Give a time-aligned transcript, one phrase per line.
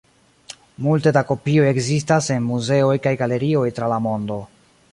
[0.85, 4.43] Multe da kopioj ekzistas en muzeoj kaj galerioj tra la mondo.